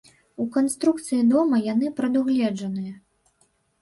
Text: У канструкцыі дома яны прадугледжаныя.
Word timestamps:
У 0.43 0.45
канструкцыі 0.55 1.21
дома 1.33 1.61
яны 1.65 1.91
прадугледжаныя. 1.99 2.93